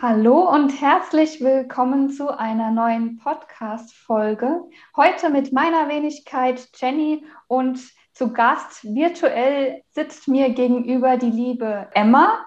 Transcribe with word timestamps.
Hallo 0.00 0.48
und 0.48 0.80
herzlich 0.80 1.40
willkommen 1.40 2.08
zu 2.08 2.28
einer 2.28 2.70
neuen 2.70 3.18
Podcast-Folge. 3.18 4.62
Heute 4.96 5.28
mit 5.28 5.52
meiner 5.52 5.88
Wenigkeit 5.88 6.68
Jenny 6.76 7.24
und 7.48 7.80
zu 8.12 8.32
Gast 8.32 8.84
virtuell 8.84 9.82
sitzt 9.90 10.28
mir 10.28 10.50
gegenüber 10.50 11.16
die 11.16 11.32
liebe 11.32 11.88
Emma. 11.94 12.46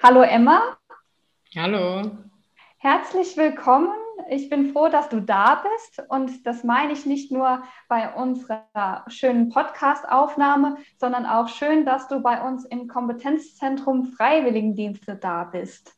Hallo 0.00 0.22
Emma. 0.22 0.76
Hallo. 1.56 2.08
Herzlich 2.78 3.36
willkommen. 3.36 3.88
Ich 4.30 4.48
bin 4.48 4.72
froh, 4.72 4.86
dass 4.86 5.08
du 5.08 5.20
da 5.20 5.60
bist 5.74 6.08
und 6.08 6.46
das 6.46 6.62
meine 6.62 6.92
ich 6.92 7.04
nicht 7.04 7.32
nur 7.32 7.64
bei 7.88 8.14
unserer 8.14 9.04
schönen 9.08 9.48
Podcast-Aufnahme, 9.48 10.76
sondern 10.98 11.26
auch 11.26 11.48
schön, 11.48 11.84
dass 11.84 12.06
du 12.06 12.20
bei 12.20 12.40
uns 12.46 12.64
im 12.64 12.86
Kompetenzzentrum 12.86 14.12
Freiwilligendienste 14.12 15.16
da 15.16 15.42
bist. 15.42 15.96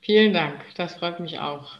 Vielen 0.00 0.32
Dank, 0.32 0.60
das 0.76 0.94
freut 0.94 1.20
mich 1.20 1.38
auch. 1.38 1.78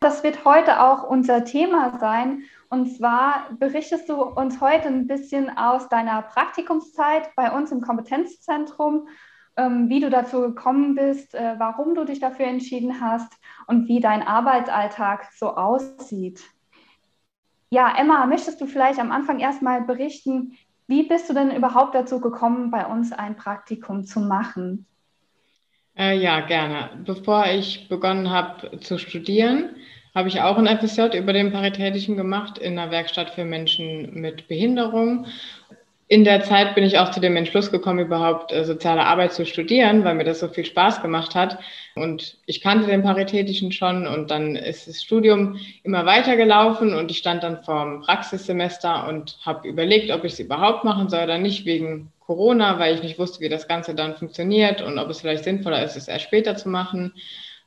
Das 0.00 0.24
wird 0.24 0.44
heute 0.44 0.80
auch 0.82 1.04
unser 1.04 1.44
Thema 1.44 1.98
sein. 1.98 2.44
Und 2.70 2.96
zwar 2.96 3.50
berichtest 3.58 4.08
du 4.08 4.22
uns 4.22 4.60
heute 4.60 4.88
ein 4.88 5.06
bisschen 5.06 5.56
aus 5.56 5.88
deiner 5.88 6.22
Praktikumszeit 6.22 7.34
bei 7.36 7.50
uns 7.50 7.70
im 7.70 7.80
Kompetenzzentrum, 7.80 9.08
ähm, 9.56 9.88
wie 9.88 10.00
du 10.00 10.08
dazu 10.08 10.40
gekommen 10.40 10.94
bist, 10.94 11.34
äh, 11.34 11.56
warum 11.58 11.94
du 11.94 12.04
dich 12.04 12.20
dafür 12.20 12.46
entschieden 12.46 13.00
hast 13.00 13.32
und 13.66 13.88
wie 13.88 14.00
dein 14.00 14.22
Arbeitsalltag 14.22 15.28
so 15.34 15.54
aussieht. 15.54 16.42
Ja, 17.68 17.94
Emma, 17.96 18.24
möchtest 18.26 18.60
du 18.60 18.66
vielleicht 18.66 18.98
am 18.98 19.12
Anfang 19.12 19.38
erstmal 19.38 19.82
berichten, 19.82 20.56
wie 20.86 21.04
bist 21.04 21.28
du 21.28 21.34
denn 21.34 21.54
überhaupt 21.54 21.94
dazu 21.94 22.20
gekommen, 22.20 22.70
bei 22.70 22.86
uns 22.86 23.12
ein 23.12 23.36
Praktikum 23.36 24.04
zu 24.04 24.20
machen? 24.20 24.86
Äh, 26.00 26.16
ja, 26.18 26.40
gerne. 26.40 26.88
Bevor 27.04 27.44
ich 27.46 27.86
begonnen 27.90 28.30
habe 28.30 28.80
zu 28.80 28.96
studieren, 28.96 29.76
habe 30.14 30.28
ich 30.28 30.40
auch 30.40 30.56
ein 30.56 30.66
FSJ 30.66 31.14
über 31.18 31.34
den 31.34 31.52
Paritätischen 31.52 32.16
gemacht 32.16 32.56
in 32.56 32.78
einer 32.78 32.90
Werkstatt 32.90 33.28
für 33.28 33.44
Menschen 33.44 34.14
mit 34.14 34.48
Behinderung. 34.48 35.26
In 36.12 36.24
der 36.24 36.42
Zeit 36.42 36.74
bin 36.74 36.82
ich 36.82 36.98
auch 36.98 37.12
zu 37.12 37.20
dem 37.20 37.36
Entschluss 37.36 37.70
gekommen, 37.70 38.00
überhaupt 38.00 38.50
äh, 38.50 38.64
soziale 38.64 39.06
Arbeit 39.06 39.32
zu 39.32 39.46
studieren, 39.46 40.02
weil 40.02 40.16
mir 40.16 40.24
das 40.24 40.40
so 40.40 40.48
viel 40.48 40.64
Spaß 40.64 41.02
gemacht 41.02 41.36
hat. 41.36 41.60
Und 41.94 42.36
ich 42.46 42.60
kannte 42.60 42.88
den 42.88 43.04
Paritätischen 43.04 43.70
schon 43.70 44.08
und 44.08 44.28
dann 44.32 44.56
ist 44.56 44.88
das 44.88 45.04
Studium 45.04 45.60
immer 45.84 46.06
weitergelaufen 46.06 46.94
und 46.94 47.12
ich 47.12 47.18
stand 47.18 47.44
dann 47.44 47.62
vorm 47.62 48.00
Praxissemester 48.00 49.06
und 49.06 49.38
habe 49.46 49.68
überlegt, 49.68 50.10
ob 50.10 50.24
ich 50.24 50.32
es 50.32 50.40
überhaupt 50.40 50.82
machen 50.82 51.08
soll 51.08 51.22
oder 51.22 51.38
nicht, 51.38 51.64
wegen 51.64 52.10
Corona, 52.18 52.80
weil 52.80 52.96
ich 52.96 53.04
nicht 53.04 53.20
wusste, 53.20 53.38
wie 53.38 53.48
das 53.48 53.68
Ganze 53.68 53.94
dann 53.94 54.16
funktioniert 54.16 54.82
und 54.82 54.98
ob 54.98 55.10
es 55.10 55.20
vielleicht 55.20 55.44
sinnvoller 55.44 55.84
ist, 55.84 55.96
es 55.96 56.08
erst 56.08 56.24
später 56.24 56.56
zu 56.56 56.70
machen. 56.70 57.12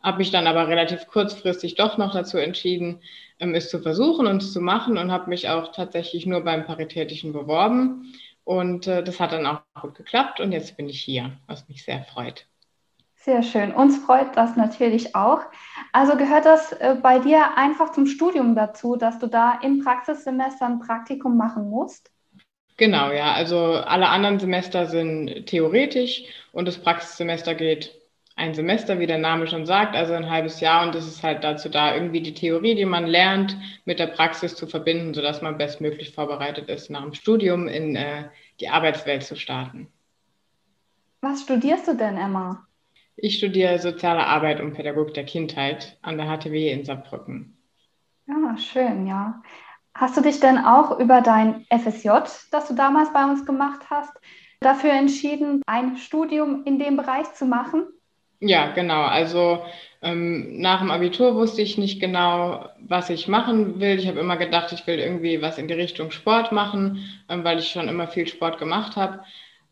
Habe 0.01 0.17
mich 0.17 0.31
dann 0.31 0.47
aber 0.47 0.67
relativ 0.67 1.07
kurzfristig 1.07 1.75
doch 1.75 1.97
noch 1.97 2.11
dazu 2.11 2.37
entschieden, 2.37 2.99
ähm, 3.39 3.55
es 3.55 3.69
zu 3.69 3.79
versuchen 3.79 4.27
und 4.27 4.43
es 4.43 4.51
zu 4.51 4.59
machen 4.59 4.97
und 4.97 5.13
habe 5.13 5.29
mich 5.29 5.47
auch 5.47 5.71
tatsächlich 5.71 6.25
nur 6.25 6.41
beim 6.41 6.65
Paritätischen 6.65 7.31
beworben. 7.31 8.11
Und 8.43 8.87
äh, 8.87 9.03
das 9.03 9.19
hat 9.19 9.31
dann 9.31 9.45
auch 9.45 9.61
gut 9.81 9.95
geklappt 9.95 10.39
und 10.39 10.51
jetzt 10.51 10.75
bin 10.75 10.89
ich 10.89 11.01
hier, 11.01 11.37
was 11.47 11.67
mich 11.69 11.83
sehr 11.83 12.03
freut. 12.03 12.45
Sehr 13.15 13.41
schön. 13.41 13.71
Uns 13.71 13.97
freut 13.99 14.35
das 14.35 14.57
natürlich 14.57 15.15
auch. 15.15 15.39
Also 15.93 16.17
gehört 16.17 16.43
das 16.45 16.73
äh, 16.73 16.97
bei 17.01 17.19
dir 17.19 17.57
einfach 17.57 17.93
zum 17.93 18.05
Studium 18.05 18.53
dazu, 18.53 18.97
dass 18.97 19.17
du 19.17 19.27
da 19.27 19.59
im 19.61 19.81
Praxissemester 19.81 20.65
ein 20.65 20.79
Praktikum 20.79 21.37
machen 21.37 21.69
musst? 21.69 22.11
Genau, 22.75 23.11
ja. 23.11 23.31
Also 23.31 23.75
alle 23.75 24.09
anderen 24.09 24.39
Semester 24.39 24.87
sind 24.87 25.45
theoretisch 25.45 26.23
und 26.51 26.67
das 26.67 26.77
Praxissemester 26.77 27.55
geht 27.55 28.02
ein 28.43 28.53
Semester, 28.53 28.99
wie 28.99 29.07
der 29.07 29.19
Name 29.19 29.47
schon 29.47 29.65
sagt, 29.65 29.95
also 29.95 30.13
ein 30.13 30.29
halbes 30.29 30.59
Jahr. 30.59 30.85
Und 30.85 30.93
das 30.93 31.07
ist 31.07 31.23
halt 31.23 31.45
dazu 31.45 31.69
da, 31.69 31.95
irgendwie 31.95 32.21
die 32.21 32.33
Theorie, 32.33 32.75
die 32.75 32.85
man 32.85 33.07
lernt, 33.07 33.57
mit 33.85 33.99
der 33.99 34.07
Praxis 34.07 34.55
zu 34.55 34.67
verbinden, 34.67 35.13
sodass 35.13 35.41
man 35.41 35.57
bestmöglich 35.57 36.13
vorbereitet 36.13 36.67
ist, 36.67 36.89
nach 36.89 37.03
dem 37.03 37.13
Studium 37.13 37.69
in 37.69 37.95
äh, 37.95 38.25
die 38.59 38.67
Arbeitswelt 38.67 39.23
zu 39.23 39.37
starten. 39.37 39.87
Was 41.21 41.43
studierst 41.43 41.87
du 41.87 41.95
denn, 41.95 42.17
Emma? 42.17 42.67
Ich 43.15 43.37
studiere 43.37 43.79
Soziale 43.79 44.25
Arbeit 44.25 44.59
und 44.59 44.73
Pädagogik 44.73 45.13
der 45.13 45.25
Kindheit 45.25 45.97
an 46.01 46.17
der 46.17 46.27
HTW 46.27 46.69
in 46.69 46.83
Saarbrücken. 46.83 47.57
Ja, 48.27 48.57
schön, 48.57 49.07
ja. 49.07 49.41
Hast 49.95 50.17
du 50.17 50.21
dich 50.21 50.41
denn 50.41 50.57
auch 50.57 50.99
über 50.99 51.21
dein 51.21 51.65
FSJ, 51.69 52.09
das 52.51 52.67
du 52.67 52.73
damals 52.73 53.13
bei 53.13 53.23
uns 53.23 53.45
gemacht 53.45 53.83
hast, 53.89 54.11
dafür 54.59 54.91
entschieden, 54.91 55.61
ein 55.65 55.95
Studium 55.95 56.65
in 56.65 56.77
dem 56.77 56.97
Bereich 56.97 57.33
zu 57.35 57.45
machen? 57.45 57.85
Ja, 58.45 58.71
genau. 58.73 59.03
Also 59.03 59.63
ähm, 60.01 60.59
nach 60.59 60.79
dem 60.79 60.91
Abitur 60.91 61.35
wusste 61.35 61.61
ich 61.61 61.77
nicht 61.77 61.99
genau, 62.01 62.69
was 62.79 63.09
ich 63.09 63.27
machen 63.29 63.79
will. 63.79 63.97
Ich 63.99 64.07
habe 64.07 64.19
immer 64.19 64.35
gedacht, 64.37 64.71
ich 64.73 64.85
will 64.85 64.99
irgendwie 64.99 65.41
was 65.41 65.57
in 65.57 65.67
die 65.69 65.73
Richtung 65.73 66.11
Sport 66.11 66.51
machen, 66.51 66.99
ähm, 67.29 67.43
weil 67.45 67.59
ich 67.59 67.69
schon 67.69 67.87
immer 67.87 68.07
viel 68.07 68.27
Sport 68.27 68.57
gemacht 68.59 68.97
habe. 68.97 69.23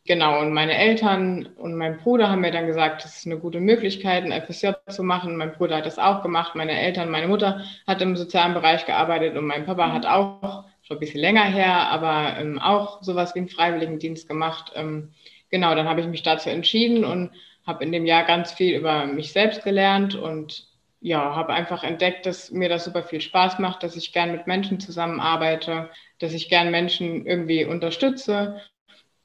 Genau, 0.06 0.40
und 0.40 0.54
meine 0.54 0.76
Eltern 0.78 1.48
und 1.58 1.76
mein 1.76 1.98
Bruder 1.98 2.30
haben 2.30 2.42
mir 2.42 2.52
dann 2.52 2.66
gesagt, 2.66 3.04
das 3.04 3.18
ist 3.18 3.26
eine 3.28 3.38
gute 3.38 3.60
Möglichkeit, 3.60 4.24
ein 4.24 4.32
FSJ 4.32 4.70
zu 4.90 5.04
machen. 5.04 5.36
Mein 5.38 5.52
Bruder 5.52 5.78
hat 5.78 5.86
das 5.86 6.00
auch 6.00 6.24
gemacht, 6.24 6.56
meine 6.56 6.80
Eltern, 6.80 7.12
meine 7.12 7.28
Mutter 7.28 7.64
hat 7.86 8.02
im 8.02 8.16
sozialen 8.16 8.54
Bereich 8.56 8.86
gearbeitet 8.86 9.38
und 9.38 9.46
mein 9.46 9.66
Papa 9.66 9.92
hat 9.92 10.06
auch, 10.08 10.64
schon 10.84 10.98
ein 10.98 11.00
bisschen 11.00 11.20
länger 11.22 11.44
her, 11.44 11.90
aber 11.92 12.38
ähm, 12.40 12.58
auch 12.58 13.04
sowas 13.04 13.36
wie 13.36 13.40
einen 13.40 13.50
Freiwilligendienst 13.50 14.28
gemacht. 14.28 14.72
Ähm, 14.76 15.12
genau, 15.52 15.76
dann 15.76 15.88
habe 15.88 16.02
ich 16.02 16.08
mich 16.08 16.24
dazu 16.24 16.50
entschieden 16.50 17.06
und 17.06 17.32
habe 17.66 17.84
in 17.84 17.92
dem 17.92 18.06
Jahr 18.06 18.24
ganz 18.24 18.52
viel 18.52 18.76
über 18.76 19.06
mich 19.06 19.32
selbst 19.32 19.64
gelernt 19.64 20.16
und 20.16 20.68
ja, 21.00 21.36
habe 21.36 21.54
einfach 21.54 21.84
entdeckt, 21.84 22.26
dass 22.28 22.52
mir 22.52 22.70
das 22.70 22.86
super 22.86 23.04
viel 23.04 23.22
Spaß 23.22 23.58
macht, 23.58 23.82
dass 23.82 23.96
ich 23.96 24.14
gern 24.14 24.32
mit 24.32 24.46
Menschen 24.46 24.80
zusammenarbeite, 24.80 25.90
dass 26.20 26.34
ich 26.34 26.48
gern 26.48 26.70
Menschen 26.70 27.26
irgendwie 27.26 27.66
unterstütze 27.66 28.62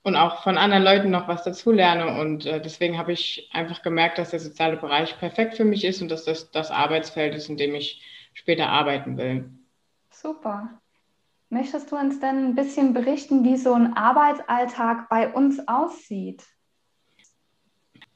und 0.02 0.16
auch 0.16 0.42
von 0.42 0.56
anderen 0.56 0.84
Leuten 0.84 1.10
noch 1.10 1.28
was 1.28 1.42
dazulerne. 1.42 2.18
Und 2.18 2.46
äh, 2.46 2.62
deswegen 2.62 2.96
habe 2.96 3.12
ich 3.12 3.50
einfach 3.52 3.82
gemerkt, 3.82 4.18
dass 4.18 4.30
der 4.30 4.40
soziale 4.40 4.76
Bereich 4.76 5.18
perfekt 5.18 5.54
für 5.54 5.64
mich 5.64 5.84
ist 5.84 6.00
und 6.00 6.10
dass 6.10 6.24
das 6.24 6.50
das 6.50 6.70
Arbeitsfeld 6.70 7.34
ist, 7.34 7.50
in 7.50 7.58
dem 7.58 7.74
ich 7.74 8.02
später 8.32 8.68
arbeiten 8.68 9.18
will. 9.18 9.50
Super. 10.10 10.80
Möchtest 11.50 11.92
du 11.92 11.96
uns 11.96 12.20
denn 12.20 12.46
ein 12.46 12.54
bisschen 12.54 12.94
berichten, 12.94 13.44
wie 13.44 13.56
so 13.56 13.74
ein 13.74 13.94
Arbeitsalltag 13.94 15.08
bei 15.08 15.32
uns 15.32 15.66
aussieht? 15.68 16.42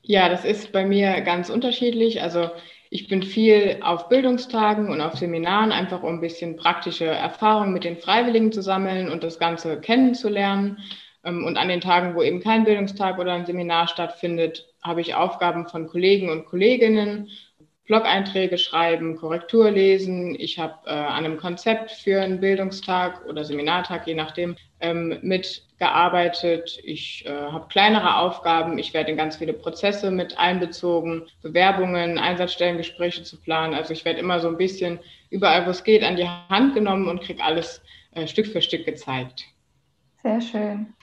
Ja, 0.02 0.28
das 0.28 0.44
ist 0.44 0.72
bei 0.72 0.84
mir 0.84 1.20
ganz 1.22 1.50
unterschiedlich. 1.50 2.22
Also 2.22 2.50
ich 2.90 3.08
bin 3.08 3.22
viel 3.22 3.78
auf 3.82 4.08
Bildungstagen 4.08 4.88
und 4.90 5.00
auf 5.00 5.16
Seminaren, 5.16 5.72
einfach 5.72 6.02
um 6.02 6.14
ein 6.14 6.20
bisschen 6.20 6.56
praktische 6.56 7.04
Erfahrungen 7.06 7.72
mit 7.72 7.84
den 7.84 7.98
Freiwilligen 7.98 8.50
zu 8.52 8.62
sammeln 8.62 9.10
und 9.10 9.22
das 9.22 9.38
Ganze 9.38 9.80
kennenzulernen. 9.80 10.78
Ähm, 11.24 11.44
und 11.44 11.56
an 11.58 11.68
den 11.68 11.80
Tagen, 11.80 12.14
wo 12.14 12.22
eben 12.22 12.40
kein 12.40 12.64
Bildungstag 12.64 13.18
oder 13.18 13.32
ein 13.34 13.46
Seminar 13.46 13.88
stattfindet, 13.88 14.66
habe 14.82 15.00
ich 15.02 15.14
Aufgaben 15.14 15.68
von 15.68 15.86
Kollegen 15.86 16.30
und 16.30 16.46
Kolleginnen, 16.46 17.28
Blog-Einträge 17.90 18.56
schreiben, 18.56 19.16
Korrektur 19.16 19.68
lesen. 19.68 20.36
Ich 20.38 20.60
habe 20.60 20.74
äh, 20.86 20.90
an 20.90 21.24
einem 21.24 21.38
Konzept 21.38 21.90
für 21.90 22.22
einen 22.22 22.38
Bildungstag 22.38 23.26
oder 23.26 23.44
Seminartag, 23.44 24.06
je 24.06 24.14
nachdem, 24.14 24.54
ähm, 24.78 25.18
mitgearbeitet. 25.22 26.78
Ich 26.84 27.26
äh, 27.26 27.30
habe 27.30 27.66
kleinere 27.68 28.18
Aufgaben. 28.18 28.78
Ich 28.78 28.94
werde 28.94 29.10
in 29.10 29.16
ganz 29.16 29.38
viele 29.38 29.52
Prozesse 29.52 30.12
mit 30.12 30.38
einbezogen, 30.38 31.26
Bewerbungen, 31.42 32.16
Einsatzstellengespräche 32.16 33.24
zu 33.24 33.40
planen. 33.40 33.74
Also 33.74 33.92
ich 33.92 34.04
werde 34.04 34.20
immer 34.20 34.38
so 34.38 34.46
ein 34.46 34.56
bisschen 34.56 35.00
überall, 35.30 35.66
wo 35.66 35.70
es 35.70 35.82
geht, 35.82 36.04
an 36.04 36.14
die 36.14 36.28
Hand 36.28 36.74
genommen 36.74 37.08
und 37.08 37.22
kriege 37.22 37.42
alles 37.42 37.82
äh, 38.12 38.28
Stück 38.28 38.46
für 38.46 38.62
Stück 38.62 38.86
gezeigt. 38.86 39.46
Sehr 40.22 40.40
schön. 40.40 40.94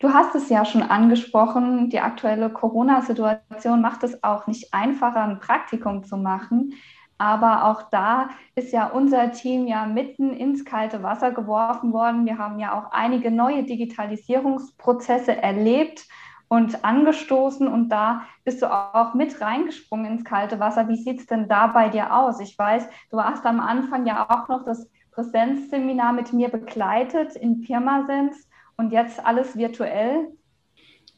Du 0.00 0.14
hast 0.14 0.34
es 0.34 0.48
ja 0.48 0.64
schon 0.64 0.82
angesprochen, 0.82 1.90
die 1.90 2.00
aktuelle 2.00 2.48
Corona-Situation 2.48 3.82
macht 3.82 4.02
es 4.02 4.24
auch 4.24 4.46
nicht 4.46 4.72
einfacher, 4.72 5.22
ein 5.22 5.40
Praktikum 5.40 6.04
zu 6.04 6.16
machen. 6.16 6.72
Aber 7.18 7.66
auch 7.66 7.82
da 7.90 8.30
ist 8.54 8.72
ja 8.72 8.86
unser 8.86 9.30
Team 9.30 9.66
ja 9.66 9.84
mitten 9.84 10.32
ins 10.32 10.64
kalte 10.64 11.02
Wasser 11.02 11.32
geworfen 11.32 11.92
worden. 11.92 12.24
Wir 12.24 12.38
haben 12.38 12.58
ja 12.58 12.72
auch 12.72 12.92
einige 12.92 13.30
neue 13.30 13.64
Digitalisierungsprozesse 13.64 15.36
erlebt 15.36 16.08
und 16.48 16.82
angestoßen 16.82 17.68
und 17.68 17.90
da 17.90 18.22
bist 18.42 18.62
du 18.62 18.72
auch 18.72 19.12
mit 19.12 19.38
reingesprungen 19.42 20.06
ins 20.06 20.24
kalte 20.24 20.58
Wasser. 20.58 20.88
Wie 20.88 20.96
sieht 20.96 21.20
es 21.20 21.26
denn 21.26 21.46
da 21.46 21.66
bei 21.66 21.90
dir 21.90 22.16
aus? 22.16 22.40
Ich 22.40 22.58
weiß, 22.58 22.88
du 23.10 23.22
hast 23.22 23.44
am 23.44 23.60
Anfang 23.60 24.06
ja 24.06 24.30
auch 24.30 24.48
noch 24.48 24.64
das 24.64 24.88
Präsenzseminar 25.12 26.14
mit 26.14 26.32
mir 26.32 26.48
begleitet 26.48 27.36
in 27.36 27.60
Pirmasens 27.60 28.48
und 28.80 28.92
jetzt 28.92 29.24
alles 29.24 29.56
virtuell? 29.56 30.28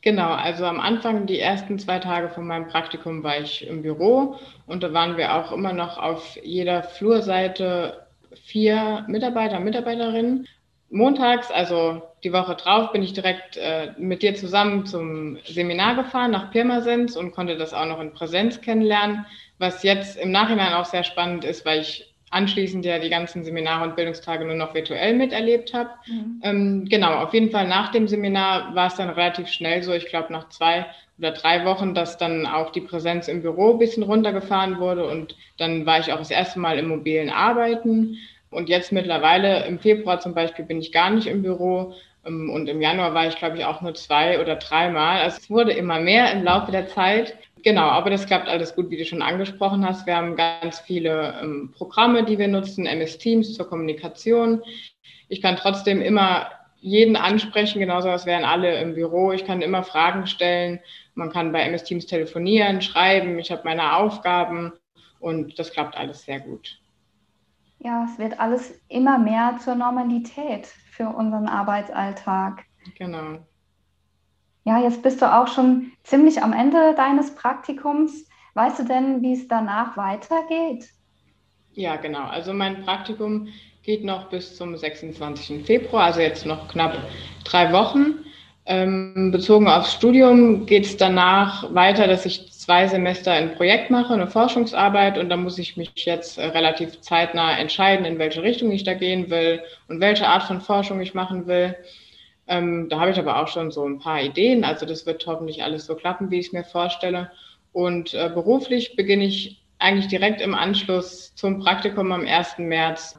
Genau, 0.03 0.33
also 0.33 0.65
am 0.65 0.81
Anfang, 0.81 1.27
die 1.27 1.39
ersten 1.39 1.79
zwei 1.79 2.01
Tage 2.01 2.29
von 2.29 2.45
meinem 2.45 2.67
Praktikum 2.67 3.23
war 3.23 3.39
ich 3.39 3.67
im 3.67 3.83
Büro 3.83 4.37
und 4.67 4.83
da 4.83 4.93
waren 4.93 5.17
wir 5.17 5.35
auch 5.37 5.53
immer 5.53 5.73
noch 5.73 5.97
auf 5.97 6.37
jeder 6.43 6.83
Flurseite 6.83 8.05
vier 8.45 9.05
Mitarbeiter, 9.09 9.61
Mitarbeiterinnen. 9.61 10.49
Montags, 10.91 11.51
also 11.51 12.03
die 12.23 12.33
Woche 12.33 12.55
drauf, 12.55 12.93
bin 12.93 13.03
ich 13.03 13.15
direkt 13.15 13.57
äh, 13.57 13.93
mit 13.97 14.23
dir 14.23 14.35
zusammen 14.35 14.85
zum 14.85 15.39
Seminar 15.45 15.95
gefahren 15.95 16.33
nach 16.33 16.51
Pirmasens 16.51 17.17
und 17.17 17.33
konnte 17.33 17.57
das 17.57 17.73
auch 17.73 17.87
noch 17.87 18.01
in 18.01 18.13
Präsenz 18.13 18.61
kennenlernen, 18.61 19.25
was 19.59 19.85
jetzt 19.85 20.19
im 20.19 20.33
Nachhinein 20.33 20.75
auch 20.75 20.85
sehr 20.85 21.05
spannend 21.05 21.45
ist, 21.45 21.65
weil 21.65 21.81
ich 21.81 22.12
anschließend 22.33 22.85
ja 22.85 22.99
die 22.99 23.11
ganzen 23.11 23.45
Seminare 23.45 23.85
und 23.85 23.97
Bildungstage 23.97 24.45
nur 24.45 24.55
noch 24.55 24.75
virtuell 24.75 25.15
miterlebt 25.15 25.73
habe. 25.75 25.91
Mhm. 26.07 26.41
Ähm, 26.43 26.85
genau, 26.89 27.15
auf 27.15 27.33
jeden 27.35 27.51
Fall 27.51 27.69
nach 27.69 27.93
dem 27.93 28.09
Seminar 28.09 28.75
war 28.75 28.89
es 28.89 28.97
dann 28.97 29.11
relativ 29.11 29.49
schnell 29.49 29.83
so, 29.83 29.93
ich 29.93 30.07
glaube 30.07 30.33
nach 30.33 30.49
zwei 30.49 30.87
oder 31.19 31.33
drei 31.33 31.65
Wochen, 31.65 31.95
dass 31.95 32.19
dann 32.19 32.47
auch 32.47 32.73
die 32.73 32.81
Präsenz 32.81 33.29
im 33.29 33.43
Büro 33.43 33.73
ein 33.73 33.79
bisschen 33.79 34.03
runtergefahren 34.03 34.79
wurde 34.79 35.07
und 35.07 35.37
dann 35.59 35.87
war 35.87 36.01
ich 36.01 36.13
auch 36.13 36.19
das 36.19 36.31
erste 36.31 36.59
Mal 36.59 36.79
im 36.79 36.89
mobilen 36.89 37.31
Arbeiten. 37.31 38.17
Und 38.51 38.69
jetzt 38.69 38.93
mittlerweile 38.93 39.65
im 39.65 39.79
Februar 39.79 40.21
zum 40.21 40.35
Beispiel 40.35 40.65
bin 40.65 40.79
ich 40.79 40.93
gar 40.93 41.11
nicht 41.11 41.27
im 41.27 41.43
Büro, 41.43 41.95
ähm, 42.25 42.51
und 42.51 42.69
im 42.69 42.81
Januar 42.81 43.15
war 43.15 43.27
ich, 43.27 43.37
glaube 43.37 43.59
ich, 43.59 43.65
auch 43.65 43.81
nur 43.81 43.95
zwei 43.95 44.41
oder 44.41 44.57
dreimal. 44.57 45.21
Also 45.21 45.39
es 45.39 45.51
wurde 45.51 45.73
immer 45.73 46.01
mehr 46.01 46.33
im 46.33 46.45
Laufe 46.45 46.73
der 46.73 46.89
Zeit. 46.89 47.37
Genau, 47.63 47.83
aber 47.83 48.11
das 48.11 48.27
klappt 48.27 48.49
alles 48.49 48.75
gut, 48.75 48.91
wie 48.91 48.97
du 48.97 49.05
schon 49.05 49.23
angesprochen 49.23 49.87
hast. 49.87 50.07
Wir 50.07 50.17
haben 50.17 50.37
ganz 50.37 50.81
viele 50.81 51.39
ähm, 51.41 51.73
Programme, 51.77 52.25
die 52.25 52.39
wir 52.39 52.49
nutzen, 52.49 52.87
MS 52.87 53.19
Teams 53.19 53.55
zur 53.55 53.69
Kommunikation. 53.69 54.63
Ich 55.29 55.41
kann 55.41 55.57
trotzdem 55.57 56.03
immer 56.03 56.51
jeden 56.81 57.15
ansprechen, 57.15 57.79
genauso 57.79 58.09
als 58.11 58.27
wären 58.27 58.45
alle 58.45 58.81
im 58.81 58.95
Büro. 58.95 59.31
Ich 59.31 59.45
kann 59.45 59.63
immer 59.63 59.85
Fragen 59.85 60.27
stellen. 60.27 60.81
Man 61.15 61.31
kann 61.31 61.53
bei 61.53 61.63
MS 61.63 61.85
Teams 61.85 62.07
telefonieren, 62.07 62.83
schreiben. 62.83 63.39
Ich 63.39 63.53
habe 63.53 63.63
meine 63.65 63.97
Aufgaben 63.97 64.73
und 65.21 65.57
das 65.59 65.71
klappt 65.71 65.97
alles 65.97 66.25
sehr 66.25 66.41
gut. 66.41 66.81
Ja, 67.79 68.05
es 68.05 68.19
wird 68.19 68.39
alles 68.41 68.81
immer 68.89 69.19
mehr 69.19 69.59
zur 69.63 69.77
Normalität 69.77 70.67
für 70.67 71.09
unseren 71.09 71.47
Arbeitsalltag. 71.47 72.65
Genau. 72.99 73.39
Ja, 74.65 74.81
jetzt 74.81 75.03
bist 75.03 75.21
du 75.21 75.33
auch 75.33 75.49
schon 75.49 75.93
ziemlich 76.05 76.43
am 76.43 76.53
Ende 76.53 76.95
deines 76.95 77.35
Praktikums. 77.35 78.27
Weißt 78.55 78.79
du 78.79 78.85
denn, 78.85 79.23
wie 79.23 79.33
es 79.33 79.49
danach 79.49 79.97
weitergeht? 79.97 80.89
Ja, 81.73 81.97
genau. 81.97 82.27
Also 82.27 82.53
mein 82.53 82.83
Praktikum 82.83 83.49
geht 83.83 84.05
noch 84.05 84.29
bis 84.29 84.57
zum 84.57 84.77
26. 84.77 85.65
Februar, 85.65 86.05
also 86.05 86.21
jetzt 86.21 86.47
noch 86.47 86.69
knapp 86.69 86.97
drei 87.45 87.73
Wochen. 87.73 88.25
Ähm, 88.65 89.33
bezogen 89.33 89.67
aufs 89.67 89.93
Studium 89.93 90.67
geht 90.67 90.85
es 90.85 90.97
danach 90.97 91.75
weiter, 91.75 92.07
dass 92.07 92.25
ich 92.27 92.53
zwei 92.53 92.87
Semester 92.87 93.33
ein 93.33 93.57
Projekt 93.57 93.91
mache, 93.91 94.15
eine 94.15 94.29
Forschungsarbeit 94.29 95.19
und 95.19 95.31
da 95.31 95.37
muss 95.37 95.59
ich 95.59 95.77
mich 95.77 95.91
jetzt 95.97 96.39
äh, 96.39 96.45
relativ 96.45 97.01
zeitnah 97.01 97.59
entscheiden, 97.59 98.07
in 98.07 98.21
welche 98.21 98.43
Richtung 98.43 98.71
ich 98.71 98.85
da 98.85 98.95
gehen 98.95 99.31
will 99.31 99.63
und 99.89 100.01
welche 100.01 100.29
Art 100.29 100.45
von 100.45 100.61
Forschung 100.61 101.01
ich 101.01 101.13
machen 101.13 101.49
will. 101.49 101.75
Ähm, 102.53 102.91
da 102.91 103.01
habe 103.01 103.11
ich 103.11 103.19
aber 103.19 103.41
auch 103.41 103.49
schon 103.49 103.71
so 103.71 103.87
ein 103.87 103.99
paar 103.99 104.23
Ideen, 104.23 104.63
also 104.63 104.85
das 104.85 105.07
wird 105.07 105.27
hoffentlich 105.27 105.63
alles 105.63 105.87
so 105.87 105.95
klappen, 105.95 106.31
wie 106.31 106.39
ich 106.39 106.49
es 106.49 106.53
mir 106.53 106.65
vorstelle. 106.65 107.31
Und 107.73 108.13
äh, 108.13 108.31
beruflich 108.33 108.95
beginne 108.95 109.25
ich 109.25 109.65
eigentlich 109.79 110.09
direkt 110.09 110.43
im 110.43 110.55
Anschluss 110.55 111.35
zum 111.35 111.61
Praktikum 111.61 112.13
am 112.13 112.27
1. 112.27 112.59
März 112.59 113.19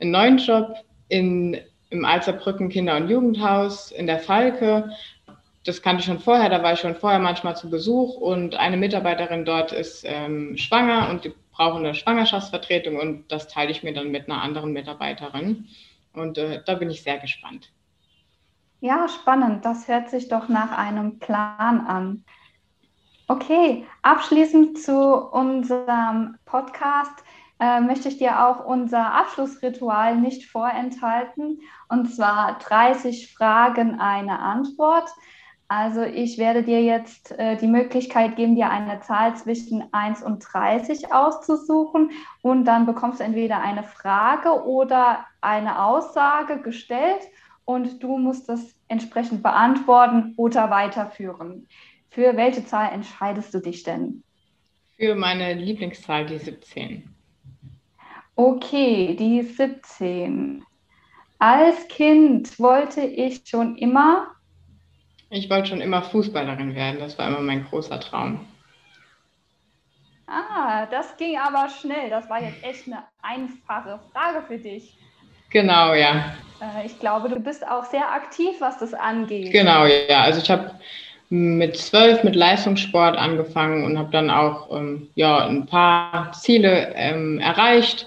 einen 0.00 0.10
neuen 0.10 0.38
Job 0.38 0.74
in 1.08 1.60
im 1.90 2.04
Alzerbrücken 2.04 2.68
Kinder- 2.68 2.96
und 2.96 3.08
Jugendhaus 3.08 3.92
in 3.92 4.08
der 4.08 4.18
Falke. 4.18 4.90
Das 5.64 5.80
kannte 5.80 6.00
ich 6.00 6.06
schon 6.06 6.18
vorher, 6.18 6.50
da 6.50 6.60
war 6.64 6.72
ich 6.72 6.80
schon 6.80 6.96
vorher 6.96 7.20
manchmal 7.20 7.56
zu 7.56 7.70
Besuch 7.70 8.16
und 8.16 8.56
eine 8.56 8.76
Mitarbeiterin 8.76 9.44
dort 9.44 9.70
ist 9.70 10.04
ähm, 10.04 10.56
schwanger 10.56 11.08
und 11.10 11.24
die 11.24 11.32
brauchen 11.52 11.84
eine 11.84 11.94
Schwangerschaftsvertretung 11.94 12.96
und 12.96 13.30
das 13.30 13.46
teile 13.46 13.70
ich 13.70 13.84
mir 13.84 13.94
dann 13.94 14.10
mit 14.10 14.28
einer 14.28 14.42
anderen 14.42 14.72
Mitarbeiterin. 14.72 15.68
Und 16.12 16.38
äh, 16.38 16.60
da 16.66 16.74
bin 16.74 16.90
ich 16.90 17.02
sehr 17.02 17.18
gespannt. 17.18 17.70
Ja, 18.84 19.08
spannend. 19.08 19.64
Das 19.64 19.88
hört 19.88 20.10
sich 20.10 20.28
doch 20.28 20.50
nach 20.50 20.76
einem 20.76 21.18
Plan 21.18 21.86
an. 21.86 22.22
Okay, 23.28 23.86
abschließend 24.02 24.78
zu 24.78 24.94
unserem 25.30 26.36
Podcast 26.44 27.24
äh, 27.58 27.80
möchte 27.80 28.08
ich 28.08 28.18
dir 28.18 28.46
auch 28.46 28.66
unser 28.66 29.14
Abschlussritual 29.14 30.16
nicht 30.16 30.50
vorenthalten. 30.50 31.62
Und 31.88 32.14
zwar 32.14 32.58
30 32.58 33.32
Fragen, 33.34 34.00
eine 34.00 34.40
Antwort. 34.40 35.08
Also 35.66 36.02
ich 36.02 36.36
werde 36.36 36.62
dir 36.62 36.82
jetzt 36.82 37.32
äh, 37.38 37.56
die 37.56 37.68
Möglichkeit 37.68 38.36
geben, 38.36 38.54
dir 38.54 38.68
eine 38.68 39.00
Zahl 39.00 39.34
zwischen 39.34 39.82
1 39.94 40.22
und 40.22 40.44
30 40.52 41.10
auszusuchen. 41.10 42.10
Und 42.42 42.66
dann 42.66 42.84
bekommst 42.84 43.20
du 43.20 43.24
entweder 43.24 43.62
eine 43.62 43.82
Frage 43.82 44.66
oder 44.66 45.24
eine 45.40 45.82
Aussage 45.82 46.60
gestellt 46.60 47.22
und 47.64 48.02
du 48.02 48.18
musst 48.18 48.48
das 48.48 48.74
entsprechend 48.88 49.42
beantworten 49.42 50.34
oder 50.36 50.70
weiterführen. 50.70 51.66
Für 52.10 52.36
welche 52.36 52.64
Zahl 52.64 52.92
entscheidest 52.92 53.52
du 53.54 53.60
dich 53.60 53.82
denn? 53.82 54.22
Für 54.96 55.14
meine 55.14 55.54
Lieblingszahl, 55.54 56.26
die 56.26 56.38
17. 56.38 57.14
Okay, 58.36 59.16
die 59.16 59.42
17. 59.42 60.64
Als 61.38 61.88
Kind 61.88 62.58
wollte 62.58 63.00
ich 63.00 63.42
schon 63.44 63.76
immer. 63.76 64.28
Ich 65.30 65.50
wollte 65.50 65.70
schon 65.70 65.80
immer 65.80 66.02
Fußballerin 66.02 66.74
werden. 66.74 67.00
Das 67.00 67.18
war 67.18 67.28
immer 67.28 67.40
mein 67.40 67.64
großer 67.64 67.98
Traum. 68.00 68.46
Ah, 70.26 70.86
das 70.86 71.16
ging 71.16 71.36
aber 71.36 71.68
schnell. 71.68 72.10
Das 72.10 72.28
war 72.30 72.42
jetzt 72.42 72.62
echt 72.64 72.86
eine 72.86 73.04
einfache 73.20 74.00
Frage 74.12 74.42
für 74.46 74.58
dich. 74.58 74.96
Genau, 75.50 75.94
ja. 75.94 76.34
Äh, 76.64 76.86
ich 76.86 76.98
glaube, 76.98 77.28
du 77.28 77.38
bist 77.38 77.66
auch 77.66 77.84
sehr 77.84 78.10
aktiv, 78.12 78.56
was 78.60 78.78
das 78.78 78.94
angeht. 78.94 79.52
Genau, 79.52 79.86
ja. 79.86 80.22
Also 80.22 80.40
ich 80.40 80.50
habe 80.50 80.72
mit 81.30 81.76
zwölf 81.76 82.22
mit 82.24 82.34
Leistungssport 82.34 83.16
angefangen 83.16 83.84
und 83.84 83.98
habe 83.98 84.10
dann 84.10 84.30
auch 84.30 84.70
ähm, 84.76 85.08
ja, 85.14 85.46
ein 85.46 85.66
paar 85.66 86.32
Ziele 86.32 86.92
ähm, 86.94 87.38
erreicht 87.40 88.06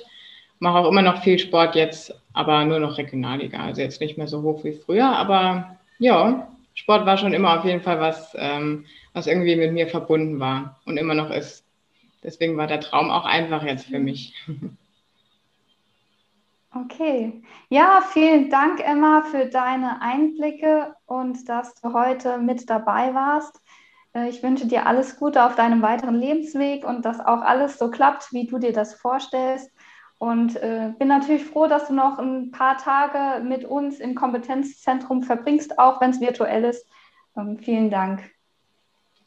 mache 0.60 0.80
auch 0.80 0.90
immer 0.90 1.02
noch 1.02 1.24
viel 1.24 1.40
Sport 1.40 1.76
jetzt, 1.76 2.14
aber 2.34 2.66
nur 2.66 2.80
noch 2.80 2.98
Regionalliga. 2.98 3.64
Also 3.64 3.82
jetzt 3.82 4.02
nicht 4.02 4.18
mehr 4.18 4.28
so 4.28 4.42
hoch 4.42 4.64
wie 4.64 4.74
früher, 4.74 5.08
aber 5.08 5.78
ja, 6.00 6.48
Sport 6.74 7.06
war 7.06 7.18
schon 7.18 7.34
immer 7.34 7.58
auf 7.58 7.66
jeden 7.66 7.82
Fall 7.82 8.00
was, 8.00 8.36
ähm, 8.38 8.86
was 9.14 9.28
irgendwie 9.28 9.56
mit 9.56 9.74
mir 9.74 9.88
verbunden 9.88 10.40
war 10.40 10.80
und 10.86 10.98
immer 10.98 11.14
noch 11.14 11.32
ist. 11.32 11.64
Deswegen 12.24 12.58
war 12.58 12.68
der 12.68 12.80
Traum 12.80 13.10
auch 13.10 13.26
einfach 13.26 13.64
jetzt 13.64 13.88
für 13.88 14.00
mich. 14.00 14.34
Okay. 16.76 17.42
Ja, 17.70 18.04
vielen 18.12 18.50
Dank, 18.50 18.82
Emma, 18.86 19.24
für 19.24 19.46
deine 19.46 20.02
Einblicke 20.02 20.96
und 21.06 21.48
dass 21.48 21.74
du 21.76 21.94
heute 21.94 22.38
mit 22.40 22.70
dabei 22.70 23.14
warst. 23.14 23.62
Äh, 24.14 24.30
ich 24.30 24.44
wünsche 24.44 24.68
dir 24.68 24.86
alles 24.86 25.18
Gute 25.18 25.46
auf 25.46 25.56
deinem 25.56 25.82
weiteren 25.82 26.16
Lebensweg 26.16 26.86
und 26.86 27.06
dass 27.06 27.20
auch 27.20 27.42
alles 27.42 27.78
so 27.78 27.90
klappt, 27.90 28.34
wie 28.34 28.48
du 28.48 28.58
dir 28.58 28.74
das 28.74 28.96
vorstellst. 28.96 29.72
Und 30.20 30.56
äh, 30.58 30.92
bin 30.98 31.08
natürlich 31.10 31.46
froh, 31.46 31.68
dass 31.68 31.88
du 31.88 31.94
noch 31.94 32.18
ein 32.18 32.52
paar 32.52 32.78
Tage 32.78 33.44
mit 33.44 33.64
uns 33.64 34.00
im 34.00 34.16
Kompetenzzentrum 34.16 35.24
verbringst, 35.24 35.78
auch 35.78 36.02
wenn 36.02 36.10
es 36.10 36.20
virtuell 36.20 36.64
ist. 36.66 36.88
Ähm, 37.38 37.60
vielen 37.60 37.92
Dank. 37.92 38.24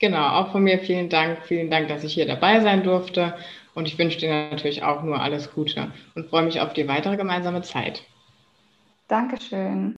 Genau, 0.01 0.29
auch 0.29 0.51
von 0.51 0.63
mir 0.63 0.79
vielen 0.81 1.09
Dank. 1.09 1.43
Vielen 1.45 1.71
Dank, 1.71 1.89
dass 1.89 2.05
ich 2.05 2.15
hier 2.15 2.27
dabei 2.27 2.61
sein 2.61 2.83
durfte. 2.83 3.35
Und 3.81 3.87
ich 3.87 3.97
wünsche 3.97 4.19
dir 4.19 4.51
natürlich 4.51 4.83
auch 4.83 5.03
nur 5.03 5.23
alles 5.23 5.55
Gute 5.55 5.91
und 6.15 6.29
freue 6.29 6.43
mich 6.43 6.61
auf 6.61 6.75
die 6.75 6.87
weitere 6.87 7.17
gemeinsame 7.17 7.63
Zeit. 7.63 8.05
Dankeschön. 9.09 9.97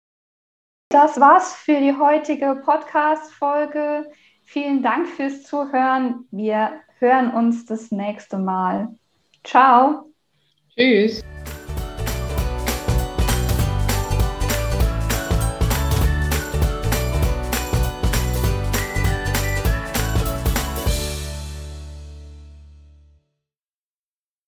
Das 0.89 1.19
war's 1.19 1.53
für 1.55 1.81
die 1.81 1.93
heutige 1.93 2.63
Podcast-Folge. 2.65 4.09
Vielen 4.45 4.85
Dank 4.85 5.09
fürs 5.09 5.43
Zuhören. 5.43 6.29
Wir 6.31 6.75
hören 7.01 7.33
uns 7.33 7.67
das 7.67 7.91
nächste 7.91 8.39
Mal. 8.39 8.87
Ciao. 9.43 10.13
Tschüss. 10.77 11.21